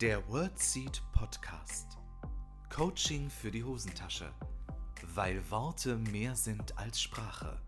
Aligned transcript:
Der 0.00 0.26
WordSeed 0.30 1.02
Podcast. 1.12 1.98
Coaching 2.74 3.28
für 3.28 3.50
die 3.50 3.62
Hosentasche. 3.62 4.32
Weil 5.14 5.42
Worte 5.50 5.98
mehr 5.98 6.34
sind 6.36 6.78
als 6.78 7.02
Sprache. 7.02 7.60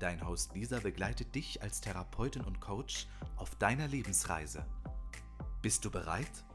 Dein 0.00 0.26
Host 0.26 0.54
Lisa 0.54 0.80
begleitet 0.80 1.34
dich 1.34 1.60
als 1.60 1.82
Therapeutin 1.82 2.40
und 2.44 2.62
Coach 2.62 3.08
auf 3.36 3.54
deiner 3.56 3.86
Lebensreise. 3.88 4.64
Bist 5.60 5.84
du 5.84 5.90
bereit? 5.90 6.46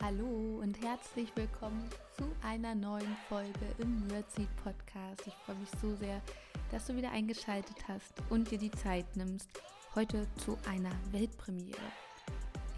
Hallo 0.00 0.60
und 0.62 0.82
herzlich 0.82 1.30
willkommen 1.36 1.84
zu 2.16 2.34
einer 2.42 2.74
neuen 2.74 3.14
Folge 3.28 3.74
im 3.76 4.10
WordSeed 4.10 4.48
Podcast. 4.64 5.26
Ich 5.26 5.34
freue 5.44 5.56
mich 5.56 5.70
so 5.82 5.94
sehr, 5.96 6.22
dass 6.70 6.86
du 6.86 6.96
wieder 6.96 7.10
eingeschaltet 7.10 7.76
hast 7.86 8.14
und 8.30 8.50
dir 8.50 8.58
die 8.58 8.70
Zeit 8.70 9.16
nimmst, 9.16 9.50
heute 9.98 10.28
zu 10.36 10.56
einer 10.64 10.92
Weltpremiere. 11.10 11.80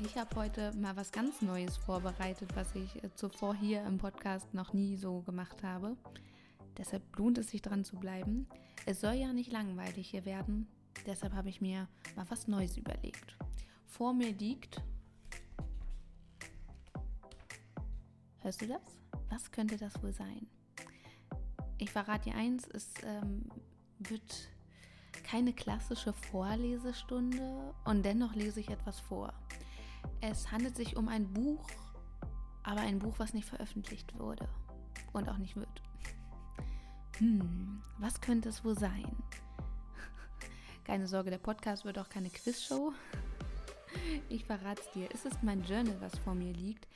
Ich 0.02 0.16
habe 0.16 0.34
heute 0.36 0.72
mal 0.72 0.96
was 0.96 1.12
ganz 1.12 1.42
Neues 1.42 1.76
vorbereitet, 1.76 2.48
was 2.56 2.74
ich 2.74 3.04
äh, 3.04 3.14
zuvor 3.14 3.54
hier 3.54 3.84
im 3.84 3.98
Podcast 3.98 4.54
noch 4.54 4.72
nie 4.72 4.96
so 4.96 5.20
gemacht 5.20 5.62
habe. 5.62 5.98
Deshalb 6.78 7.14
lohnt 7.18 7.36
es 7.36 7.50
sich 7.50 7.60
dran 7.60 7.84
zu 7.84 7.96
bleiben. 7.96 8.46
Es 8.86 9.02
soll 9.02 9.12
ja 9.16 9.34
nicht 9.34 9.52
langweilig 9.52 10.08
hier 10.08 10.24
werden, 10.24 10.66
deshalb 11.04 11.34
habe 11.34 11.50
ich 11.50 11.60
mir 11.60 11.88
mal 12.16 12.24
was 12.30 12.48
Neues 12.48 12.78
überlegt. 12.78 13.36
Vor 13.84 14.14
mir 14.14 14.32
liegt. 14.32 14.80
Hörst 18.38 18.62
du 18.62 18.66
das? 18.66 18.80
Was 19.28 19.50
könnte 19.50 19.76
das 19.76 20.02
wohl 20.02 20.14
sein? 20.14 20.46
Ich 21.76 21.90
verrate 21.90 22.30
dir 22.30 22.36
eins, 22.36 22.66
es 22.66 22.94
ähm, 23.04 23.44
wird 23.98 24.48
keine 25.30 25.52
klassische 25.52 26.12
Vorlesestunde 26.12 27.72
und 27.84 28.02
dennoch 28.04 28.34
lese 28.34 28.58
ich 28.58 28.68
etwas 28.68 28.98
vor. 28.98 29.32
Es 30.20 30.50
handelt 30.50 30.74
sich 30.74 30.96
um 30.96 31.08
ein 31.08 31.32
Buch, 31.32 31.64
aber 32.64 32.80
ein 32.80 32.98
Buch, 32.98 33.14
was 33.18 33.32
nicht 33.32 33.46
veröffentlicht 33.46 34.18
wurde 34.18 34.48
und 35.12 35.28
auch 35.28 35.38
nicht 35.38 35.54
wird. 35.54 35.82
Hm, 37.18 37.80
was 37.98 38.20
könnte 38.20 38.48
es 38.48 38.64
wohl 38.64 38.76
sein? 38.76 39.14
Keine 40.84 41.06
Sorge, 41.06 41.30
der 41.30 41.38
Podcast 41.38 41.84
wird 41.84 41.98
auch 41.98 42.08
keine 42.08 42.30
Quizshow. 42.30 42.92
Ich 44.28 44.44
verrate 44.44 44.80
es 44.82 44.90
dir. 44.92 45.08
Es 45.12 45.24
ist 45.24 45.42
mein 45.42 45.64
Journal, 45.64 46.00
was 46.00 46.16
vor 46.18 46.34
mir 46.34 46.52
liegt. 46.52 46.86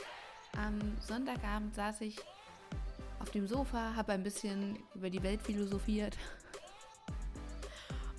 Am 0.57 0.79
Sonntagabend 1.01 1.75
saß 1.75 2.03
ich 2.03 2.17
auf 3.19 3.31
dem 3.31 3.48
Sofa, 3.48 3.97
habe 3.97 4.13
ein 4.13 4.23
bisschen 4.23 4.79
über 4.95 5.11
die 5.11 5.23
Welt 5.25 5.43
philosophiert 5.43 6.17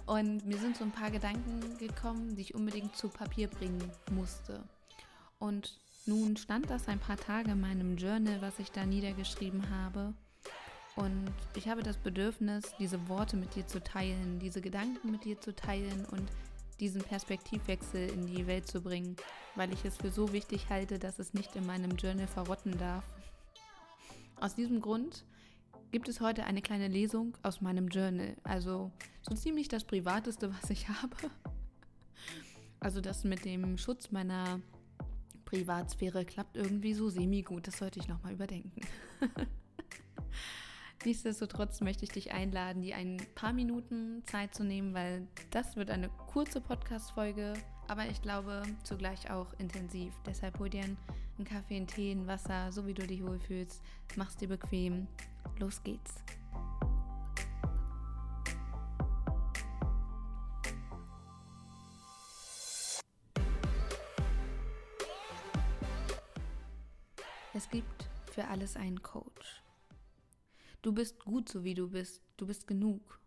und 0.06 0.46
mir 0.46 0.58
sind 0.58 0.78
so 0.78 0.84
ein 0.84 0.92
paar 0.92 1.12
Gedanken 1.12 1.78
gekommen, 1.78 2.36
die 2.36 2.42
ich 2.42 2.56
unbedingt 2.56 2.96
zu 2.96 3.10
Papier 3.10 3.48
bringen 3.48 3.92
musste. 4.12 4.64
Und 5.40 5.80
nun 6.06 6.38
stand 6.38 6.70
das 6.70 6.88
ein 6.88 7.00
paar 7.00 7.18
Tage 7.18 7.52
in 7.52 7.62
meinem 7.62 7.98
Journal, 7.98 8.42
was 8.42 8.60
ich 8.60 8.72
da 8.72 8.86
niedergeschrieben 8.86 9.70
habe. 9.72 10.14
Und 10.96 11.34
ich 11.56 11.68
habe 11.68 11.84
das 11.84 11.98
Bedürfnis, 11.98 12.74
diese 12.80 13.10
Worte 13.10 13.36
mit 13.36 13.56
dir 13.56 13.68
zu 13.68 13.84
teilen, 13.84 14.40
diese 14.40 14.62
Gedanken 14.62 15.12
mit 15.12 15.26
dir 15.26 15.40
zu 15.42 15.54
teilen 15.56 16.06
und 16.06 16.30
diesen 16.80 17.02
Perspektivwechsel 17.02 18.10
in 18.10 18.28
die 18.28 18.48
Welt 18.48 18.68
zu 18.68 18.82
bringen, 18.82 19.16
weil 19.56 19.74
ich 19.74 19.84
es 19.86 19.98
für 19.98 20.12
so 20.12 20.32
wichtig 20.32 20.70
halte, 20.70 21.00
dass 21.00 21.20
es 21.20 21.34
nicht 21.34 21.56
in 21.56 21.66
meinem 21.66 21.98
Journal 21.98 22.28
verrotten 22.28 22.78
darf. 22.78 23.04
Aus 24.40 24.56
diesem 24.56 24.82
Grund 24.82 25.26
gibt 25.96 26.10
es 26.10 26.20
heute 26.20 26.44
eine 26.44 26.62
kleine 26.62 26.90
Lesung 26.90 27.38
aus 27.42 27.62
meinem 27.62 27.88
Journal. 27.88 28.36
Also 28.44 28.92
so 29.22 29.34
ziemlich 29.34 29.70
das 29.70 29.86
Privateste, 29.86 30.54
was 30.54 30.70
ich 30.70 30.90
habe. 30.90 31.16
Also 32.82 33.00
das 33.00 33.24
mit 33.24 33.46
dem 33.46 33.78
Schutz 33.78 34.12
meiner 34.12 34.60
Privatsphäre 35.46 36.26
klappt 36.26 36.58
irgendwie 36.58 36.94
so 36.94 37.08
semi-gut. 37.08 37.68
Das 37.68 37.78
sollte 37.78 38.00
ich 38.00 38.10
nochmal 38.10 38.34
überdenken. 38.34 38.82
Nichtsdestotrotz 41.06 41.80
möchte 41.80 42.04
ich 42.04 42.12
dich 42.12 42.34
einladen, 42.34 42.82
dir 42.82 42.98
ein 42.98 43.16
paar 43.34 43.54
Minuten 43.54 44.22
Zeit 44.26 44.54
zu 44.54 44.66
nehmen, 44.66 44.94
weil 44.94 45.26
das 45.52 45.78
wird 45.78 45.90
eine 45.92 46.10
kurze 46.10 46.60
Podcast-Folge, 46.60 47.54
aber 47.88 48.08
ich 48.08 48.22
glaube 48.22 48.64
zugleich 48.84 49.30
auch 49.30 49.48
intensiv. 49.58 50.14
Deshalb 50.26 50.60
hol 50.60 50.70
dir 50.70 50.84
einen 50.84 50.98
Kaffee, 51.46 51.78
einen 51.78 51.88
Tee, 51.88 52.12
ein 52.12 52.28
Wasser, 52.28 52.72
so 52.72 52.86
wie 52.88 52.94
du 52.94 53.06
dich 53.06 53.24
wohlfühlst. 53.24 53.82
Mach's 54.16 54.38
dir 54.38 54.48
bequem 54.48 55.08
Los 55.60 55.82
geht's. 55.84 56.16
Es 67.54 67.70
gibt 67.70 68.10
für 68.34 68.50
alles 68.50 68.76
einen 68.76 69.02
Coach. 69.02 69.64
Du 70.82 70.92
bist 70.92 71.24
gut 71.24 71.48
so 71.48 71.64
wie 71.64 71.74
du 71.74 71.90
bist, 71.90 72.22
du 72.36 72.46
bist 72.46 72.68
genug. 72.68 73.22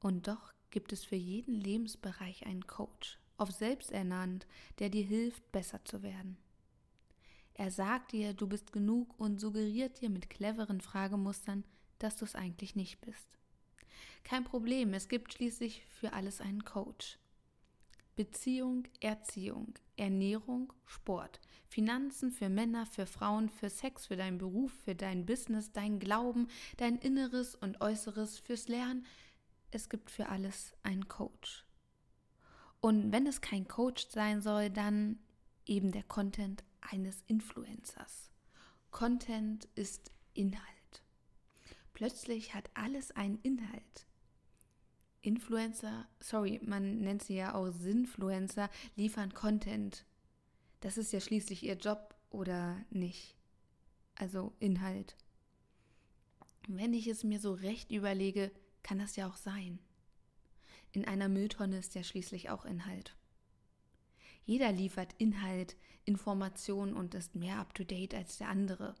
Und 0.00 0.26
doch 0.26 0.52
gibt 0.70 0.92
es 0.92 1.04
für 1.04 1.14
jeden 1.14 1.54
Lebensbereich 1.54 2.46
einen 2.46 2.66
Coach, 2.66 3.20
auf 3.36 3.50
selbst 3.50 3.90
ernannt, 3.90 4.46
der 4.78 4.88
dir 4.88 5.04
hilft, 5.04 5.50
besser 5.52 5.84
zu 5.84 6.02
werden. 6.02 6.36
Er 7.54 7.70
sagt 7.70 8.12
dir, 8.12 8.34
du 8.34 8.48
bist 8.48 8.72
genug 8.72 9.18
und 9.18 9.40
suggeriert 9.40 10.00
dir 10.00 10.10
mit 10.10 10.28
cleveren 10.28 10.80
Fragemustern, 10.80 11.64
dass 11.98 12.16
du 12.16 12.24
es 12.24 12.34
eigentlich 12.34 12.74
nicht 12.74 13.00
bist. 13.00 13.28
Kein 14.24 14.44
Problem, 14.44 14.92
es 14.94 15.08
gibt 15.08 15.34
schließlich 15.34 15.82
für 15.86 16.12
alles 16.12 16.40
einen 16.40 16.64
Coach. 16.64 17.18
Beziehung, 18.16 18.84
Erziehung, 19.00 19.74
Ernährung, 19.96 20.72
Sport, 20.86 21.40
Finanzen 21.66 22.30
für 22.30 22.48
Männer, 22.48 22.86
für 22.86 23.06
Frauen, 23.06 23.48
für 23.48 23.70
Sex, 23.70 24.06
für 24.06 24.16
deinen 24.16 24.38
Beruf, 24.38 24.72
für 24.84 24.94
dein 24.94 25.26
Business, 25.26 25.72
dein 25.72 25.98
Glauben, 25.98 26.48
dein 26.76 26.96
Inneres 26.98 27.54
und 27.54 27.80
Äußeres, 27.80 28.38
fürs 28.38 28.68
Lernen. 28.68 29.04
Es 29.72 29.88
gibt 29.88 30.10
für 30.10 30.28
alles 30.28 30.74
einen 30.84 31.08
Coach. 31.08 31.64
Und 32.84 33.12
wenn 33.12 33.26
es 33.26 33.40
kein 33.40 33.66
Coach 33.66 34.08
sein 34.10 34.42
soll, 34.42 34.68
dann 34.68 35.18
eben 35.64 35.90
der 35.90 36.02
Content 36.02 36.62
eines 36.82 37.24
Influencers. 37.28 38.30
Content 38.90 39.66
ist 39.74 40.12
Inhalt. 40.34 41.02
Plötzlich 41.94 42.52
hat 42.52 42.68
alles 42.74 43.10
einen 43.12 43.38
Inhalt. 43.40 44.06
Influencer, 45.22 46.06
sorry, 46.20 46.60
man 46.62 46.98
nennt 46.98 47.22
sie 47.22 47.36
ja 47.36 47.54
auch 47.54 47.70
Sinfluencer, 47.70 48.68
liefern 48.96 49.32
Content. 49.32 50.04
Das 50.80 50.98
ist 50.98 51.10
ja 51.10 51.20
schließlich 51.20 51.62
ihr 51.62 51.76
Job 51.76 52.14
oder 52.28 52.76
nicht. 52.90 53.34
Also 54.14 54.52
Inhalt. 54.58 55.16
Wenn 56.68 56.92
ich 56.92 57.06
es 57.06 57.24
mir 57.24 57.40
so 57.40 57.54
recht 57.54 57.90
überlege, 57.92 58.52
kann 58.82 58.98
das 58.98 59.16
ja 59.16 59.26
auch 59.26 59.36
sein. 59.36 59.78
In 60.94 61.04
einer 61.06 61.28
Mülltonne 61.28 61.78
ist 61.78 61.96
ja 61.96 62.04
schließlich 62.04 62.50
auch 62.50 62.64
Inhalt. 62.64 63.16
Jeder 64.44 64.70
liefert 64.70 65.12
Inhalt, 65.18 65.74
Information 66.04 66.94
und 66.94 67.16
ist 67.16 67.34
mehr 67.34 67.58
up-to-date 67.58 68.14
als 68.14 68.38
der 68.38 68.48
andere. 68.48 68.94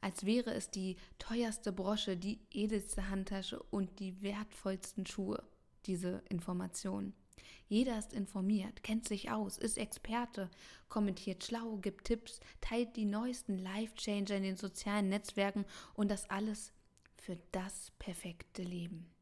Als 0.00 0.24
wäre 0.24 0.54
es 0.54 0.70
die 0.70 0.96
teuerste 1.18 1.70
Brosche, 1.70 2.16
die 2.16 2.40
edelste 2.50 3.10
Handtasche 3.10 3.62
und 3.62 4.00
die 4.00 4.22
wertvollsten 4.22 5.04
Schuhe, 5.04 5.42
diese 5.84 6.22
Information. 6.30 7.12
Jeder 7.68 7.98
ist 7.98 8.14
informiert, 8.14 8.82
kennt 8.82 9.06
sich 9.06 9.30
aus, 9.30 9.58
ist 9.58 9.76
Experte, 9.76 10.50
kommentiert 10.88 11.44
schlau, 11.44 11.76
gibt 11.76 12.06
Tipps, 12.06 12.40
teilt 12.62 12.96
die 12.96 13.04
neuesten 13.04 13.58
Life-Changer 13.58 14.36
in 14.36 14.44
den 14.44 14.56
sozialen 14.56 15.10
Netzwerken 15.10 15.66
und 15.92 16.10
das 16.10 16.30
alles 16.30 16.72
für 17.18 17.36
das 17.52 17.90
perfekte 17.98 18.62
Leben 18.62 19.13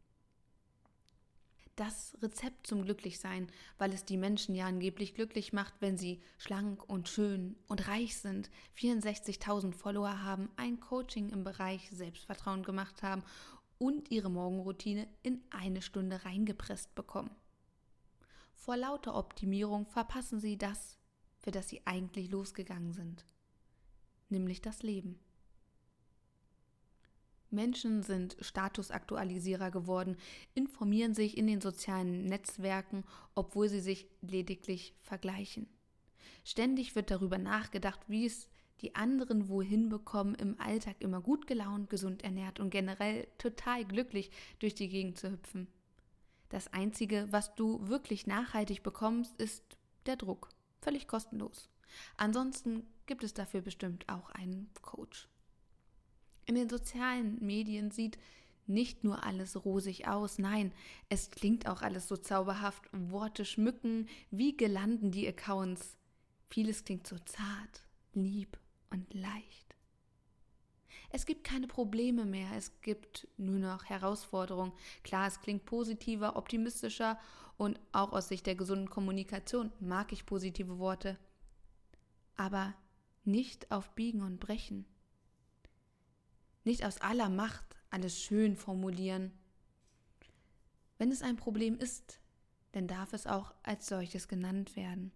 das 1.76 2.16
Rezept 2.20 2.66
zum 2.66 2.84
Glücklichsein, 2.84 3.50
weil 3.78 3.92
es 3.92 4.04
die 4.04 4.16
Menschen 4.16 4.54
ja 4.54 4.66
angeblich 4.66 5.14
glücklich 5.14 5.52
macht, 5.52 5.74
wenn 5.80 5.96
sie 5.96 6.20
schlank 6.38 6.88
und 6.88 7.08
schön 7.08 7.56
und 7.66 7.88
reich 7.88 8.16
sind, 8.16 8.50
64.000 8.76 9.72
Follower 9.72 10.22
haben, 10.22 10.50
ein 10.56 10.80
Coaching 10.80 11.30
im 11.30 11.44
Bereich 11.44 11.90
Selbstvertrauen 11.90 12.62
gemacht 12.62 13.02
haben 13.02 13.22
und 13.78 14.10
ihre 14.10 14.30
Morgenroutine 14.30 15.08
in 15.22 15.42
eine 15.50 15.82
Stunde 15.82 16.24
reingepresst 16.24 16.94
bekommen. 16.94 17.34
Vor 18.54 18.76
lauter 18.76 19.16
Optimierung 19.16 19.86
verpassen 19.86 20.38
sie 20.38 20.56
das, 20.56 20.98
für 21.40 21.50
das 21.50 21.68
sie 21.68 21.84
eigentlich 21.86 22.30
losgegangen 22.30 22.92
sind, 22.92 23.24
nämlich 24.28 24.60
das 24.60 24.82
Leben. 24.82 25.18
Menschen 27.52 28.02
sind 28.02 28.36
Statusaktualisierer 28.40 29.70
geworden, 29.70 30.16
informieren 30.54 31.14
sich 31.14 31.36
in 31.36 31.46
den 31.46 31.60
sozialen 31.60 32.24
Netzwerken, 32.24 33.04
obwohl 33.34 33.68
sie 33.68 33.80
sich 33.80 34.08
lediglich 34.20 34.94
vergleichen. 35.02 35.68
Ständig 36.44 36.94
wird 36.96 37.10
darüber 37.10 37.38
nachgedacht, 37.38 38.00
wie 38.08 38.26
es 38.26 38.48
die 38.80 38.96
anderen 38.96 39.48
wohin 39.48 39.88
bekommen, 39.88 40.34
im 40.34 40.60
Alltag 40.60 40.96
immer 40.98 41.20
gut 41.20 41.46
gelaunt, 41.46 41.88
gesund 41.88 42.24
ernährt 42.24 42.58
und 42.58 42.70
generell 42.70 43.28
total 43.38 43.84
glücklich 43.84 44.30
durch 44.58 44.74
die 44.74 44.88
Gegend 44.88 45.18
zu 45.18 45.30
hüpfen. 45.30 45.68
Das 46.48 46.72
Einzige, 46.72 47.28
was 47.30 47.54
du 47.54 47.86
wirklich 47.88 48.26
nachhaltig 48.26 48.82
bekommst, 48.82 49.34
ist 49.40 49.78
der 50.06 50.16
Druck. 50.16 50.48
völlig 50.80 51.06
kostenlos. 51.06 51.70
Ansonsten 52.16 52.88
gibt 53.06 53.22
es 53.22 53.34
dafür 53.34 53.60
bestimmt 53.60 54.08
auch 54.08 54.30
einen 54.30 54.68
Coach. 54.82 55.28
In 56.46 56.54
den 56.54 56.68
sozialen 56.68 57.38
Medien 57.44 57.90
sieht 57.90 58.18
nicht 58.66 59.04
nur 59.04 59.24
alles 59.24 59.64
rosig 59.64 60.06
aus, 60.08 60.38
nein, 60.38 60.72
es 61.08 61.30
klingt 61.30 61.66
auch 61.66 61.82
alles 61.82 62.08
so 62.08 62.16
zauberhaft. 62.16 62.88
Worte 62.92 63.44
schmücken, 63.44 64.08
wie 64.30 64.56
gelanden 64.56 65.10
die 65.10 65.28
Accounts. 65.28 65.96
Vieles 66.48 66.84
klingt 66.84 67.06
so 67.06 67.16
zart, 67.18 67.86
lieb 68.12 68.58
und 68.90 69.12
leicht. 69.14 69.76
Es 71.10 71.26
gibt 71.26 71.44
keine 71.44 71.66
Probleme 71.66 72.24
mehr, 72.24 72.48
es 72.56 72.80
gibt 72.80 73.28
nur 73.36 73.58
noch 73.58 73.84
Herausforderungen. 73.84 74.72
Klar, 75.02 75.26
es 75.26 75.40
klingt 75.40 75.66
positiver, 75.66 76.36
optimistischer 76.36 77.18
und 77.58 77.78
auch 77.92 78.12
aus 78.12 78.28
Sicht 78.28 78.46
der 78.46 78.54
gesunden 78.54 78.88
Kommunikation 78.88 79.70
mag 79.78 80.12
ich 80.12 80.24
positive 80.24 80.78
Worte. 80.78 81.18
Aber 82.36 82.74
nicht 83.24 83.70
auf 83.70 83.90
Biegen 83.94 84.22
und 84.22 84.40
Brechen. 84.40 84.86
Nicht 86.64 86.84
aus 86.84 87.00
aller 87.00 87.28
Macht 87.28 87.76
alles 87.90 88.20
schön 88.20 88.56
formulieren. 88.56 89.32
Wenn 90.98 91.10
es 91.10 91.22
ein 91.22 91.36
Problem 91.36 91.78
ist, 91.78 92.20
dann 92.72 92.86
darf 92.86 93.12
es 93.12 93.26
auch 93.26 93.52
als 93.62 93.86
solches 93.86 94.28
genannt 94.28 94.76
werden. 94.76 95.12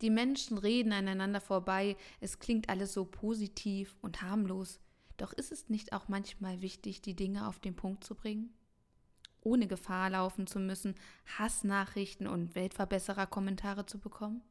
Die 0.00 0.10
Menschen 0.10 0.58
reden 0.58 0.92
aneinander 0.92 1.40
vorbei, 1.40 1.96
es 2.20 2.40
klingt 2.40 2.68
alles 2.68 2.92
so 2.92 3.04
positiv 3.04 3.96
und 4.02 4.22
harmlos. 4.22 4.80
Doch 5.16 5.32
ist 5.32 5.52
es 5.52 5.68
nicht 5.68 5.92
auch 5.92 6.08
manchmal 6.08 6.60
wichtig, 6.60 7.02
die 7.02 7.14
Dinge 7.14 7.46
auf 7.46 7.60
den 7.60 7.76
Punkt 7.76 8.02
zu 8.02 8.16
bringen? 8.16 8.52
Ohne 9.42 9.68
Gefahr 9.68 10.10
laufen 10.10 10.46
zu 10.46 10.58
müssen, 10.58 10.94
Hassnachrichten 11.38 12.26
und 12.26 12.54
Weltverbesserer-Kommentare 12.54 13.86
zu 13.86 14.00
bekommen? 14.00 14.42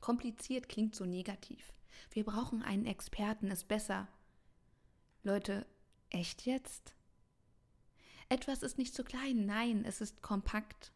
Kompliziert 0.00 0.68
klingt 0.68 0.94
so 0.94 1.04
negativ. 1.06 1.72
Wir 2.10 2.24
brauchen 2.24 2.62
einen 2.62 2.84
Experten, 2.84 3.50
ist 3.50 3.68
besser. 3.68 4.08
Leute, 5.26 5.66
echt 6.08 6.46
jetzt? 6.46 6.94
Etwas 8.28 8.62
ist 8.62 8.78
nicht 8.78 8.94
zu 8.94 9.02
klein, 9.02 9.44
nein, 9.44 9.84
es 9.84 10.00
ist 10.00 10.22
kompakt. 10.22 10.92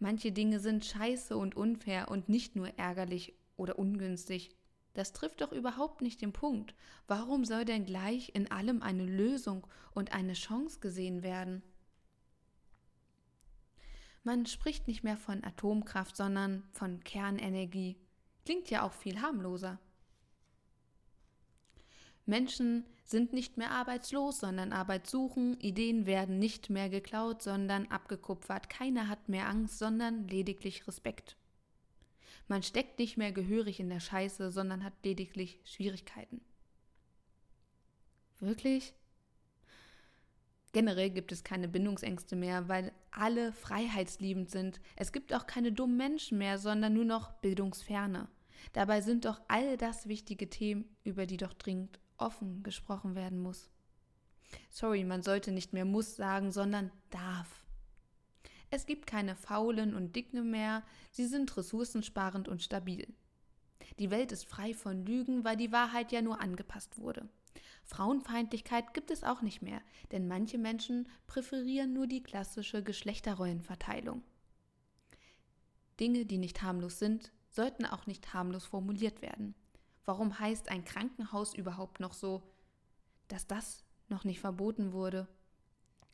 Manche 0.00 0.32
Dinge 0.32 0.58
sind 0.58 0.84
scheiße 0.84 1.36
und 1.36 1.54
unfair 1.54 2.10
und 2.10 2.28
nicht 2.28 2.56
nur 2.56 2.76
ärgerlich 2.80 3.38
oder 3.56 3.78
ungünstig. 3.78 4.50
Das 4.92 5.12
trifft 5.12 5.40
doch 5.40 5.52
überhaupt 5.52 6.02
nicht 6.02 6.20
den 6.20 6.32
Punkt. 6.32 6.74
Warum 7.06 7.44
soll 7.44 7.64
denn 7.64 7.84
gleich 7.84 8.34
in 8.34 8.50
allem 8.50 8.82
eine 8.82 9.04
Lösung 9.04 9.68
und 9.92 10.12
eine 10.12 10.32
Chance 10.32 10.80
gesehen 10.80 11.22
werden? 11.22 11.62
Man 14.24 14.46
spricht 14.46 14.88
nicht 14.88 15.04
mehr 15.04 15.16
von 15.16 15.44
Atomkraft, 15.44 16.16
sondern 16.16 16.64
von 16.72 17.04
Kernenergie. 17.04 18.00
Klingt 18.44 18.68
ja 18.68 18.82
auch 18.82 18.94
viel 18.94 19.22
harmloser. 19.22 19.78
Menschen 22.28 22.84
sind 23.04 23.32
nicht 23.32 23.56
mehr 23.56 23.70
arbeitslos, 23.70 24.40
sondern 24.40 24.74
Arbeit 24.74 25.06
suchen, 25.06 25.58
Ideen 25.60 26.04
werden 26.04 26.38
nicht 26.38 26.68
mehr 26.68 26.90
geklaut, 26.90 27.42
sondern 27.42 27.86
abgekupfert, 27.86 28.68
keiner 28.68 29.08
hat 29.08 29.30
mehr 29.30 29.48
Angst, 29.48 29.78
sondern 29.78 30.28
lediglich 30.28 30.86
Respekt. 30.86 31.36
Man 32.46 32.62
steckt 32.62 32.98
nicht 32.98 33.16
mehr 33.16 33.32
gehörig 33.32 33.80
in 33.80 33.88
der 33.88 34.00
Scheiße, 34.00 34.50
sondern 34.50 34.84
hat 34.84 34.92
lediglich 35.04 35.58
Schwierigkeiten. 35.64 36.42
Wirklich? 38.40 38.92
Generell 40.72 41.08
gibt 41.08 41.32
es 41.32 41.44
keine 41.44 41.66
Bindungsängste 41.66 42.36
mehr, 42.36 42.68
weil 42.68 42.92
alle 43.10 43.52
freiheitsliebend 43.52 44.50
sind. 44.50 44.80
Es 44.96 45.12
gibt 45.12 45.32
auch 45.32 45.46
keine 45.46 45.72
dummen 45.72 45.96
Menschen 45.96 46.36
mehr, 46.36 46.58
sondern 46.58 46.92
nur 46.92 47.06
noch 47.06 47.32
Bildungsferne. 47.40 48.28
Dabei 48.74 49.00
sind 49.00 49.24
doch 49.24 49.40
all 49.48 49.78
das 49.78 50.08
wichtige 50.08 50.50
Themen, 50.50 50.84
über 51.04 51.24
die 51.24 51.38
doch 51.38 51.54
dringend 51.54 51.98
offen 52.18 52.62
gesprochen 52.62 53.14
werden 53.14 53.38
muss. 53.38 53.70
Sorry, 54.70 55.04
man 55.04 55.22
sollte 55.22 55.52
nicht 55.52 55.72
mehr 55.72 55.84
muss 55.84 56.16
sagen, 56.16 56.52
sondern 56.52 56.90
darf. 57.10 57.66
Es 58.70 58.86
gibt 58.86 59.06
keine 59.06 59.34
faulen 59.34 59.94
und 59.94 60.14
dicken 60.14 60.50
mehr, 60.50 60.82
sie 61.10 61.26
sind 61.26 61.56
ressourcensparend 61.56 62.48
und 62.48 62.62
stabil. 62.62 63.14
Die 63.98 64.10
Welt 64.10 64.32
ist 64.32 64.44
frei 64.44 64.74
von 64.74 65.04
Lügen, 65.06 65.44
weil 65.44 65.56
die 65.56 65.72
Wahrheit 65.72 66.12
ja 66.12 66.20
nur 66.22 66.40
angepasst 66.40 66.98
wurde. 66.98 67.28
Frauenfeindlichkeit 67.84 68.92
gibt 68.92 69.10
es 69.10 69.24
auch 69.24 69.40
nicht 69.40 69.62
mehr, 69.62 69.80
denn 70.12 70.28
manche 70.28 70.58
Menschen 70.58 71.08
präferieren 71.26 71.94
nur 71.94 72.06
die 72.06 72.22
klassische 72.22 72.82
Geschlechterrollenverteilung. 72.82 74.22
Dinge, 75.98 76.26
die 76.26 76.38
nicht 76.38 76.62
harmlos 76.62 76.98
sind, 76.98 77.32
sollten 77.48 77.86
auch 77.86 78.06
nicht 78.06 78.34
harmlos 78.34 78.66
formuliert 78.66 79.22
werden. 79.22 79.54
Warum 80.08 80.38
heißt 80.38 80.70
ein 80.70 80.86
Krankenhaus 80.86 81.52
überhaupt 81.52 82.00
noch 82.00 82.14
so, 82.14 82.42
dass 83.28 83.46
das 83.46 83.84
noch 84.08 84.24
nicht 84.24 84.40
verboten 84.40 84.94
wurde? 84.94 85.28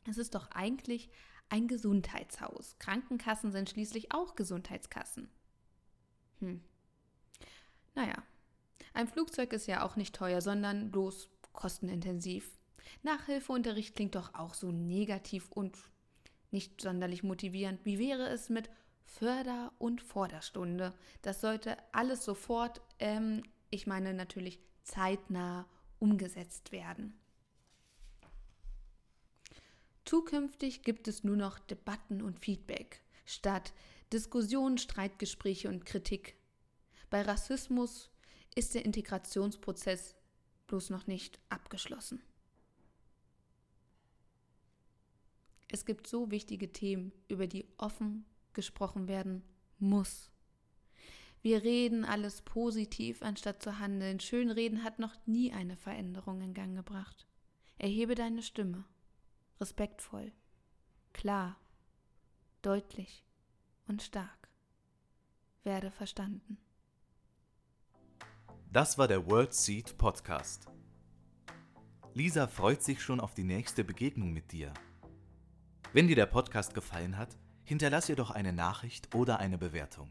Es 0.05 0.19
ist 0.19 0.35
doch 0.35 0.51
eigentlich 0.51 1.09
ein 1.49 1.69
Gesundheitshaus. 1.69 2.77
Krankenkassen 2.81 3.53
sind 3.53 3.71
schließlich 3.71 4.11
auch 4.11 4.35
Gesundheitskassen. 4.35 5.31
Hm. 6.41 6.61
Naja, 7.95 8.21
ein 8.95 9.07
Flugzeug 9.07 9.53
ist 9.53 9.69
ja 9.69 9.87
auch 9.87 9.95
nicht 9.95 10.17
teuer, 10.17 10.41
sondern 10.41 10.91
bloß 10.91 11.31
kostenintensiv. 11.53 12.59
Nachhilfeunterricht 13.05 13.95
klingt 13.95 14.17
doch 14.17 14.35
auch 14.35 14.55
so 14.55 14.73
negativ 14.73 15.53
und 15.53 15.79
nicht 16.51 16.81
sonderlich 16.81 17.23
motivierend. 17.23 17.85
Wie 17.85 18.01
wäre 18.01 18.27
es 18.27 18.49
mit 18.49 18.71
Förder- 19.05 19.73
und 19.79 20.03
Vorderstunde? 20.03 20.95
Das 21.23 21.41
sollte 21.41 21.77
alles 21.93 22.25
sofort 22.25 22.81
ähm, 22.99 23.45
ich 23.75 23.87
meine 23.87 24.15
natürlich 24.15 24.61
zeitnah 24.85 25.67
umgesetzt 25.99 26.73
werden. 26.73 27.19
Zukünftig 30.05 30.83
gibt 30.83 31.09
es 31.09 31.25
nur 31.25 31.37
noch 31.37 31.59
Debatten 31.59 32.23
und 32.23 32.39
Feedback 32.39 33.01
statt 33.25 33.73
Diskussionen, 34.13 34.79
Streitgespräche 34.79 35.69
und 35.69 35.87
Kritik. 35.87 36.37
Bei 37.11 37.23
Rassismus 37.23 38.11
ist 38.55 38.75
der 38.75 38.85
Integrationsprozess 38.85 40.15
bloß 40.67 40.91
noch 40.91 41.07
nicht 41.07 41.41
abgeschlossen. 41.49 42.23
Es 45.69 45.85
gibt 45.85 46.07
so 46.07 46.31
wichtige 46.31 46.73
Themen, 46.73 47.13
über 47.29 47.47
die 47.47 47.67
offen 47.79 48.25
gesprochen 48.53 49.09
werden 49.09 49.43
muss. 49.79 50.31
Wir 51.45 51.63
reden 51.63 52.07
alles 52.07 52.41
positiv, 52.41 53.21
anstatt 53.21 53.63
zu 53.63 53.79
handeln. 53.79 54.19
Schönreden 54.19 54.83
hat 54.83 54.99
noch 54.99 55.15
nie 55.27 55.53
eine 55.53 55.77
Veränderung 55.77 56.41
in 56.41 56.55
Gang 56.55 56.75
gebracht. 56.75 57.27
Erhebe 57.77 58.15
deine 58.15 58.41
Stimme. 58.41 58.87
Respektvoll. 59.61 60.33
Klar. 61.13 61.59
Deutlich. 62.63 63.27
Und 63.87 64.01
stark. 64.01 64.49
Werde 65.65 65.91
verstanden. 65.91 66.57
Das 68.73 68.97
war 68.97 69.07
der 69.07 69.27
World 69.27 69.53
Seed 69.53 69.99
Podcast. 69.99 70.69
Lisa 72.15 72.47
freut 72.47 72.83
sich 72.83 73.03
schon 73.03 73.21
auf 73.21 73.35
die 73.35 73.45
nächste 73.45 73.85
Begegnung 73.85 74.33
mit 74.33 74.51
dir. 74.51 74.73
Wenn 75.93 76.09
dir 76.09 76.17
der 76.17 76.25
Podcast 76.25 76.73
gefallen 76.73 77.19
hat, 77.19 77.37
hinterlass 77.65 78.09
ihr 78.09 78.17
doch 78.17 78.31
eine 78.31 78.55
Nachricht 78.55 79.15
oder 79.15 79.41
eine 79.41 79.59
Bewertung. 79.59 80.11